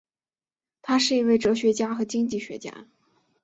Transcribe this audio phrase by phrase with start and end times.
[0.81, 2.87] 他是一位哲学家和经济学家。